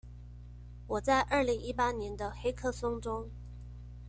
[0.87, 3.29] 我在二零一八年的黑客松中